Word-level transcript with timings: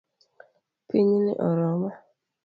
Pinyni 0.87 1.29
oroma 1.47 1.91